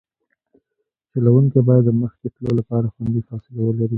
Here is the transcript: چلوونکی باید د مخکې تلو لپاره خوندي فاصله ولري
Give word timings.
چلوونکی 1.11 1.59
باید 1.67 1.83
د 1.85 1.89
مخکې 2.01 2.27
تلو 2.35 2.51
لپاره 2.59 2.91
خوندي 2.93 3.21
فاصله 3.27 3.59
ولري 3.63 3.89